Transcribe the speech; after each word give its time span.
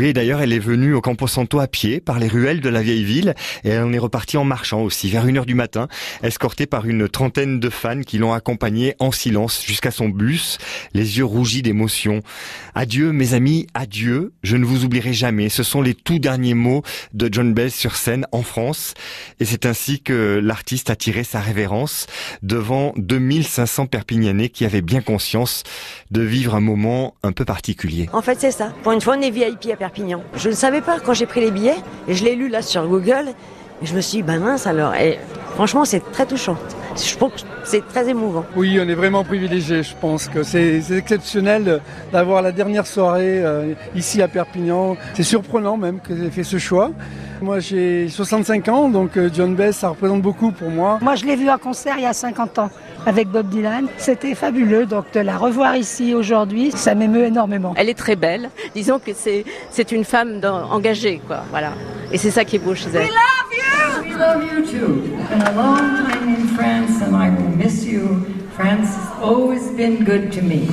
Oui, 0.00 0.14
d'ailleurs, 0.14 0.40
elle 0.40 0.54
est 0.54 0.58
venue 0.58 0.94
au 0.94 1.02
Camposanto 1.02 1.60
à 1.60 1.66
pied, 1.66 2.00
par 2.00 2.18
les 2.18 2.26
ruelles 2.26 2.62
de 2.62 2.70
la 2.70 2.80
vieille 2.80 3.04
ville, 3.04 3.34
et 3.64 3.68
elle 3.68 3.82
en 3.82 3.92
est 3.92 3.98
repartie 3.98 4.38
en 4.38 4.44
marchant 4.44 4.80
aussi, 4.80 5.10
vers 5.10 5.26
une 5.26 5.36
heure 5.36 5.44
du 5.44 5.52
matin, 5.54 5.88
escortée 6.22 6.64
par 6.64 6.86
une 6.86 7.06
trentaine 7.06 7.60
de 7.60 7.68
fans 7.68 8.00
qui 8.00 8.16
l'ont 8.16 8.32
accompagnée 8.32 8.94
en 8.98 9.12
silence 9.12 9.62
jusqu'à 9.62 9.90
son 9.90 10.08
bus, 10.08 10.56
les 10.94 11.18
yeux 11.18 11.26
rougis 11.26 11.60
d'émotion. 11.60 12.22
Adieu, 12.74 13.12
mes 13.12 13.34
amis, 13.34 13.66
adieu, 13.74 14.32
je 14.42 14.56
ne 14.56 14.64
vous 14.64 14.86
oublierai 14.86 15.12
jamais. 15.12 15.50
Ce 15.50 15.62
sont 15.62 15.82
les 15.82 15.92
tout 15.92 16.18
derniers 16.18 16.54
mots 16.54 16.82
de 17.12 17.28
John 17.30 17.52
Bell 17.52 17.70
sur 17.70 17.94
scène 17.94 18.26
en 18.32 18.42
France, 18.42 18.94
et 19.38 19.44
c'est 19.44 19.66
ainsi 19.66 20.00
que 20.00 20.40
l'artiste 20.42 20.88
a 20.88 20.96
tiré 20.96 21.24
sa 21.24 21.40
révérence 21.40 22.06
devant 22.40 22.94
2500 22.96 23.84
Perpignanais 23.84 24.48
qui 24.48 24.64
avaient 24.64 24.80
bien 24.80 25.02
conscience 25.02 25.62
de 26.10 26.22
vivre 26.22 26.54
un 26.54 26.60
moment 26.60 27.16
un 27.22 27.32
peu 27.32 27.44
particulier. 27.44 28.08
En 28.14 28.22
fait, 28.22 28.40
c'est 28.40 28.50
ça. 28.50 28.72
Pour 28.82 28.92
une 28.92 29.02
fois, 29.02 29.16
on 29.18 29.20
est 29.20 29.30
VIP 29.30 29.72
à 29.74 29.76
Perpignan. 29.76 29.89
Je 30.36 30.48
ne 30.48 30.54
savais 30.54 30.80
pas 30.80 30.98
quand 31.00 31.14
j'ai 31.14 31.26
pris 31.26 31.40
les 31.40 31.50
billets, 31.50 31.76
et 32.08 32.14
je 32.14 32.24
l'ai 32.24 32.34
lu 32.34 32.48
là 32.48 32.62
sur 32.62 32.86
Google, 32.86 33.28
et 33.82 33.86
je 33.86 33.94
me 33.94 34.00
suis 34.00 34.18
dit, 34.18 34.22
ben 34.22 34.40
mince 34.40 34.66
alors. 34.66 34.94
Et 34.94 35.18
franchement, 35.54 35.84
c'est 35.84 36.00
très 36.12 36.26
touchant. 36.26 36.56
Je 36.96 37.16
pense 37.16 37.32
que 37.32 37.40
c'est 37.64 37.86
très 37.86 38.08
émouvant. 38.08 38.44
Oui, 38.56 38.78
on 38.82 38.88
est 38.88 38.94
vraiment 38.94 39.24
privilégié. 39.24 39.82
Je 39.82 39.94
pense 40.00 40.28
que 40.28 40.42
c'est 40.42 40.82
exceptionnel 40.90 41.80
d'avoir 42.12 42.42
la 42.42 42.52
dernière 42.52 42.86
soirée 42.86 43.42
euh, 43.42 43.74
ici 43.94 44.20
à 44.22 44.28
Perpignan. 44.28 44.96
C'est 45.14 45.22
surprenant 45.22 45.76
même 45.76 46.00
que 46.00 46.16
j'ai 46.16 46.30
fait 46.30 46.44
ce 46.44 46.58
choix. 46.58 46.90
Moi, 47.42 47.58
j'ai 47.58 48.08
65 48.08 48.68
ans, 48.68 48.88
donc 48.90 49.16
euh, 49.16 49.30
John 49.32 49.54
Bess, 49.54 49.78
ça 49.78 49.88
représente 49.88 50.20
beaucoup 50.20 50.52
pour 50.52 50.68
moi. 50.68 50.98
Moi, 51.00 51.14
je 51.14 51.24
l'ai 51.24 51.36
vu 51.36 51.48
à 51.48 51.56
concert 51.56 51.94
il 51.96 52.02
y 52.02 52.06
a 52.06 52.12
50 52.12 52.58
ans 52.58 52.70
avec 53.06 53.28
Bob 53.28 53.48
Dylan. 53.48 53.86
C'était 53.96 54.34
fabuleux, 54.34 54.84
donc 54.84 55.06
de 55.14 55.20
la 55.20 55.38
revoir 55.38 55.76
ici 55.76 56.14
aujourd'hui, 56.14 56.70
ça 56.72 56.94
m'émeut 56.94 57.24
énormément. 57.24 57.72
Elle 57.76 57.88
est 57.88 57.98
très 57.98 58.16
belle. 58.16 58.50
Disons 58.74 58.98
que 58.98 59.12
c'est 59.14 59.44
c'est 59.70 59.90
une 59.92 60.04
femme 60.04 60.40
engagée, 60.70 61.20
quoi. 61.26 61.44
Voilà. 61.50 61.72
Et 62.12 62.18
c'est 62.18 62.30
ça 62.30 62.44
qui 62.44 62.56
est 62.56 62.58
beau 62.60 62.74
chez 62.74 62.90
elle. 62.90 63.02
We 63.02 63.08
love 63.08 64.04
you. 64.04 64.10
We 64.10 64.18
love 64.18 64.42
you 64.44 64.62
too. 64.66 65.02
Been 65.30 65.42
a 65.42 65.52
long 65.52 65.78
time 65.96 66.28
in 66.28 66.46
France, 66.56 67.00
and 67.02 67.16
I 67.16 67.30
will 67.30 67.56
miss 67.56 67.86
you. 67.86 68.26
France 68.54 68.88
has 68.94 69.22
always 69.22 69.70
been 69.76 70.04
good 70.04 70.30
to 70.32 70.42
me. 70.42 70.68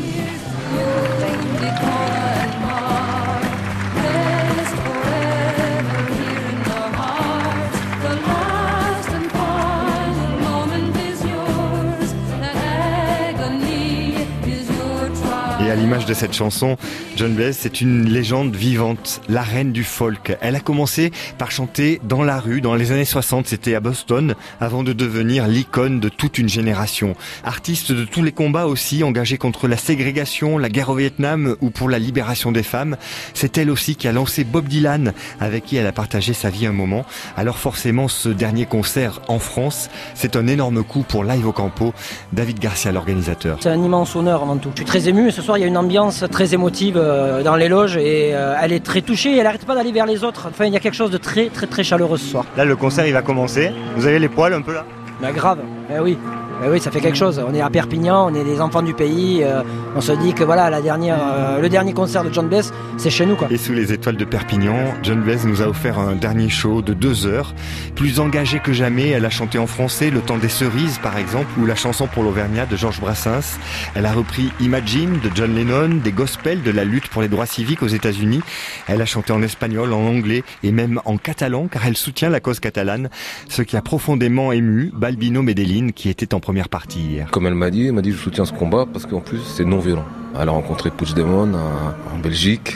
L'image 15.77 16.05
de 16.05 16.13
cette 16.13 16.33
chanson, 16.33 16.75
John 17.15 17.33
Bess, 17.33 17.59
c'est 17.61 17.81
une 17.81 18.09
légende 18.09 18.55
vivante, 18.55 19.21
la 19.29 19.41
reine 19.41 19.71
du 19.71 19.83
folk. 19.83 20.35
Elle 20.41 20.55
a 20.55 20.59
commencé 20.59 21.11
par 21.37 21.51
chanter 21.51 22.01
dans 22.03 22.23
la 22.23 22.39
rue 22.39 22.61
dans 22.61 22.73
les 22.73 22.91
années 22.91 23.05
60, 23.05 23.47
c'était 23.47 23.75
à 23.75 23.79
Boston, 23.79 24.35
avant 24.59 24.83
de 24.83 24.91
devenir 24.91 25.47
l'icône 25.47 25.99
de 25.99 26.09
toute 26.09 26.39
une 26.39 26.49
génération. 26.49 27.15
Artiste 27.43 27.91
de 27.91 28.05
tous 28.05 28.23
les 28.23 28.31
combats 28.31 28.65
aussi, 28.65 29.03
engagée 29.03 29.37
contre 29.37 29.67
la 29.67 29.77
ségrégation, 29.77 30.57
la 30.57 30.69
guerre 30.69 30.89
au 30.89 30.95
Vietnam 30.95 31.55
ou 31.61 31.69
pour 31.69 31.89
la 31.89 31.99
libération 31.99 32.51
des 32.51 32.63
femmes, 32.63 32.97
c'est 33.33 33.57
elle 33.57 33.69
aussi 33.69 33.95
qui 33.95 34.07
a 34.07 34.11
lancé 34.11 34.43
Bob 34.43 34.67
Dylan, 34.67 35.13
avec 35.39 35.65
qui 35.65 35.75
elle 35.75 35.87
a 35.87 35.91
partagé 35.91 36.33
sa 36.33 36.49
vie 36.49 36.65
un 36.65 36.71
moment. 36.71 37.05
Alors 37.35 37.59
forcément, 37.59 38.07
ce 38.07 38.29
dernier 38.29 38.65
concert 38.65 39.21
en 39.27 39.39
France, 39.39 39.89
c'est 40.15 40.35
un 40.35 40.47
énorme 40.47 40.83
coup 40.83 41.03
pour 41.07 41.23
Live 41.23 41.47
au 41.47 41.51
Campo, 41.51 41.93
David 42.33 42.59
Garcia, 42.59 42.91
l'organisateur. 42.91 43.59
C'est 43.61 43.69
un 43.69 43.83
immense 43.83 44.15
honneur 44.15 44.41
avant 44.41 44.57
tout. 44.57 44.71
Je 44.73 44.81
suis 44.81 44.85
très 44.85 45.07
ému, 45.07 45.31
ce 45.31 45.41
soir 45.43 45.57
il 45.57 45.61
y 45.61 45.63
a 45.63 45.66
une 45.67 45.77
ambiance 45.77 46.23
très 46.31 46.53
émotive 46.53 46.97
euh, 46.97 47.43
dans 47.43 47.55
les 47.55 47.67
loges 47.67 47.97
et 47.97 48.31
euh, 48.33 48.55
elle 48.61 48.73
est 48.73 48.83
très 48.83 49.01
touchée 49.01 49.31
et 49.33 49.37
elle 49.37 49.43
n'arrête 49.43 49.65
pas 49.65 49.75
d'aller 49.75 49.91
vers 49.91 50.05
les 50.05 50.23
autres. 50.23 50.47
Enfin, 50.49 50.65
il 50.65 50.73
y 50.73 50.77
a 50.77 50.79
quelque 50.79 50.95
chose 50.95 51.11
de 51.11 51.17
très 51.17 51.47
très 51.49 51.67
très 51.67 51.83
chaleureux 51.83 52.17
ce 52.17 52.27
soir. 52.31 52.45
Là, 52.55 52.65
le 52.65 52.75
concert 52.75 53.05
il 53.05 53.13
va 53.13 53.21
commencer. 53.21 53.71
Vous 53.95 54.07
avez 54.07 54.19
les 54.19 54.29
poils 54.29 54.53
un 54.53 54.61
peu 54.61 54.73
là? 54.73 54.85
Mais 55.21 55.31
grave, 55.33 55.59
eh 55.93 55.99
oui. 55.99 56.17
Eh 56.65 56.69
oui, 56.69 56.79
ça 56.79 56.89
fait 56.89 57.01
quelque 57.01 57.17
chose. 57.17 57.39
On 57.47 57.53
est 57.53 57.61
à 57.61 57.69
Perpignan, 57.69 58.31
on 58.31 58.33
est 58.33 58.43
des 58.43 58.61
enfants 58.61 58.81
du 58.81 58.95
pays. 58.95 59.43
euh, 59.43 59.61
on 59.95 60.01
se 60.01 60.11
dit 60.11 60.33
que 60.33 60.43
voilà, 60.43 60.71
la 60.71 60.81
dernière, 60.81 61.19
euh, 61.21 61.61
le 61.61 61.69
dernier 61.69 61.93
concert 61.93 62.23
de 62.23 62.33
John 62.33 62.47
Bess, 62.47 62.73
c'est 62.97 63.11
chez 63.11 63.27
nous 63.27 63.35
quoi. 63.35 63.47
Et 63.51 63.57
sous 63.57 63.73
les 63.73 63.93
étoiles 63.93 64.17
de 64.17 64.25
Perpignan, 64.25 64.93
John 65.03 65.21
Bess 65.21 65.45
nous 65.45 65.61
a 65.61 65.67
offert 65.67 65.99
un 65.99 66.15
dernier 66.15 66.49
show 66.49 66.81
de 66.81 66.93
deux 66.93 67.27
heures. 67.27 67.53
Plus 67.95 68.19
engagée 68.19 68.59
que 68.59 68.73
jamais, 68.73 69.09
elle 69.09 69.25
a 69.25 69.29
chanté 69.29 69.59
en 69.59 69.67
français 69.67 70.09
Le 70.09 70.19
temps 70.19 70.37
des 70.37 70.49
cerises 70.49 70.97
par 70.97 71.17
exemple, 71.17 71.47
ou 71.59 71.65
la 71.67 71.75
chanson 71.75 72.07
pour 72.07 72.23
l'Auvergnat 72.23 72.65
de 72.65 72.75
Georges 72.75 72.99
Brassens. 72.99 73.59
Elle 73.93 74.07
a 74.07 74.11
repris 74.11 74.51
Imagine 74.59 75.19
de 75.19 75.29
John 75.35 75.53
Lennon, 75.53 76.01
des 76.03 76.11
gospels 76.11 76.63
de 76.63 76.71
la 76.71 76.85
lutte 76.85 77.07
pour 77.07 77.21
les 77.21 77.27
droits 77.27 77.45
civiques 77.45 77.83
aux 77.83 77.87
États-Unis. 77.87 78.41
Elle 78.87 79.01
a 79.01 79.05
chanté 79.05 79.31
en 79.31 79.43
espagnol, 79.43 79.93
en 79.93 80.01
anglais 80.07 80.43
et 80.63 80.71
même 80.71 81.01
en 81.05 81.17
catalan, 81.17 81.67
car 81.67 81.85
elle 81.85 81.97
soutient 81.97 82.29
la 82.29 82.39
cause 82.39 82.59
catalane, 82.59 83.09
ce 83.47 83.61
qui 83.61 83.77
a 83.77 83.81
profondément 83.83 84.51
ému 84.51 84.91
Balbino 85.07 85.41
Medellin, 85.41 85.91
qui 85.95 86.09
était 86.09 86.33
en 86.33 86.41
première 86.41 86.67
partie. 86.67 87.19
Comme 87.31 87.47
elle 87.47 87.53
m'a 87.53 87.69
dit, 87.69 87.85
elle 87.87 87.93
m'a 87.93 88.01
dit 88.01 88.11
je 88.11 88.17
soutiens 88.17 88.43
ce 88.43 88.51
combat 88.51 88.85
parce 88.91 89.05
qu'en 89.05 89.21
plus 89.21 89.39
c'est 89.39 89.63
non 89.63 89.79
violent. 89.79 90.03
Elle 90.37 90.49
a 90.49 90.51
rencontré 90.51 90.89
Puigdemont 90.91 91.47
à- 91.53 91.95
en 92.13 92.19
Belgique. 92.19 92.75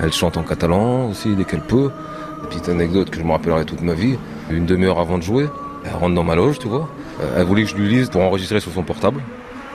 Elle 0.00 0.12
chante 0.12 0.36
en 0.36 0.44
catalan 0.44 1.08
aussi 1.10 1.34
dès 1.34 1.42
qu'elle 1.42 1.62
peut. 1.62 1.90
Petite 2.48 2.68
anecdote 2.68 3.10
que 3.10 3.18
je 3.18 3.24
me 3.24 3.32
rappellerai 3.32 3.64
toute 3.64 3.80
ma 3.82 3.94
vie. 3.94 4.16
Une 4.52 4.66
demi-heure 4.66 5.00
avant 5.00 5.18
de 5.18 5.24
jouer, 5.24 5.48
elle 5.84 5.96
rentre 5.96 6.14
dans 6.14 6.22
ma 6.22 6.36
loge, 6.36 6.60
tu 6.60 6.68
vois. 6.68 6.88
Euh, 7.20 7.38
Elle 7.38 7.44
voulait 7.44 7.64
que 7.64 7.70
je 7.70 7.74
lui 7.74 7.88
lise 7.88 8.08
pour 8.08 8.20
enregistrer 8.22 8.60
sur 8.60 8.70
son 8.70 8.84
portable. 8.84 9.20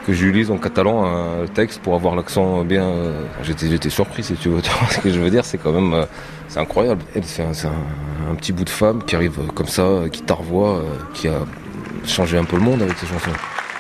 Que 0.07 0.13
je 0.13 0.25
lui 0.25 0.31
lise 0.31 0.51
en 0.51 0.57
catalan 0.57 1.03
un 1.05 1.47
texte 1.53 1.81
pour 1.81 1.95
avoir 1.95 2.15
l'accent 2.15 2.63
bien. 2.63 2.83
euh, 2.85 3.23
J'étais, 3.43 3.89
surpris 3.89 4.23
si 4.23 4.35
tu 4.35 4.47
veux. 4.47 4.61
Ce 4.89 4.99
que 4.99 5.09
je 5.09 5.19
veux 5.19 5.29
dire, 5.29 5.43
c'est 5.43 5.57
quand 5.57 5.73
même, 5.73 5.93
euh, 5.93 6.05
c'est 6.47 6.61
incroyable. 6.61 7.01
C'est 7.23 7.43
un, 7.43 7.49
un- 8.31 8.35
petit 8.35 8.53
bout 8.53 8.63
de 8.63 8.69
femme 8.69 9.03
qui 9.05 9.17
arrive 9.17 9.37
comme 9.53 9.67
ça, 9.67 10.03
qui 10.09 10.21
t'arvoie, 10.21 10.77
euh, 10.77 10.83
qui 11.13 11.27
a 11.27 11.39
changé 12.09 12.37
un 12.37 12.43
peu 12.43 12.57
le 12.57 12.63
monde 12.63 12.81
avec 12.81 12.97
ses 12.97 13.07
chansons. 13.07 13.31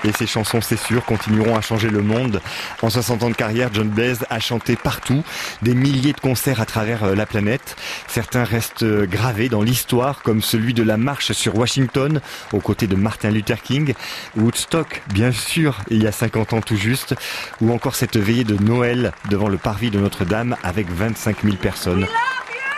Et 0.05 0.13
ces 0.13 0.27
chansons, 0.27 0.61
c'est 0.61 0.79
sûr, 0.79 1.03
continueront 1.03 1.57
à 1.57 1.61
changer 1.61 1.89
le 1.89 2.01
monde. 2.01 2.41
En 2.81 2.89
60 2.89 3.23
ans 3.23 3.29
de 3.29 3.35
carrière, 3.35 3.69
John 3.73 3.89
Baez 3.89 4.19
a 4.29 4.39
chanté 4.39 4.77
partout, 4.77 5.23
des 5.61 5.75
milliers 5.75 6.13
de 6.13 6.19
concerts 6.19 6.61
à 6.61 6.65
travers 6.65 7.03
euh, 7.03 7.15
la 7.15 7.25
planète. 7.25 7.75
Certains 8.07 8.45
restent 8.45 8.83
euh, 8.83 9.05
gravés 9.05 9.49
dans 9.49 9.61
l'histoire, 9.61 10.21
comme 10.21 10.41
celui 10.41 10.73
de 10.73 10.83
la 10.83 10.95
marche 10.95 11.33
sur 11.33 11.57
Washington, 11.57 12.21
aux 12.53 12.61
côtés 12.61 12.87
de 12.87 12.95
Martin 12.95 13.29
Luther 13.29 13.61
King, 13.61 13.93
Woodstock, 14.37 15.01
bien 15.13 15.33
sûr, 15.33 15.79
il 15.89 16.01
y 16.01 16.07
a 16.07 16.13
50 16.13 16.53
ans 16.53 16.61
tout 16.61 16.77
juste, 16.77 17.15
ou 17.59 17.73
encore 17.73 17.95
cette 17.95 18.15
veillée 18.15 18.45
de 18.45 18.55
Noël 18.55 19.11
devant 19.29 19.49
le 19.49 19.57
parvis 19.57 19.91
de 19.91 19.99
Notre-Dame 19.99 20.55
avec 20.63 20.89
25 20.89 21.43
000 21.43 21.57
personnes. 21.57 22.07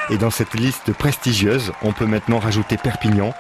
Et 0.10 0.18
dans 0.18 0.32
cette 0.32 0.56
liste 0.56 0.92
prestigieuse, 0.94 1.72
on 1.84 1.94
peut 1.94 2.08
maintenant 2.08 2.40
rajouter 2.40 2.78
Perpignan, 2.78 3.34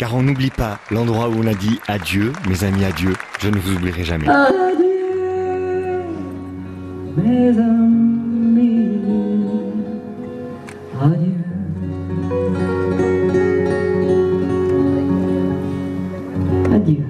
car 0.00 0.14
on 0.14 0.22
n'oublie 0.22 0.48
pas 0.48 0.78
l'endroit 0.90 1.28
où 1.28 1.34
on 1.42 1.46
a 1.46 1.52
dit 1.52 1.78
adieu, 1.86 2.32
mes 2.48 2.64
amis, 2.64 2.86
adieu, 2.86 3.12
je 3.38 3.50
ne 3.50 3.58
vous 3.58 3.74
oublierai 3.74 4.02
jamais. 4.02 4.26
Adieu, 4.30 4.86
mes 7.18 7.58
amis, 7.58 8.98
adieu. 11.02 11.34
Adieu. 16.74 17.04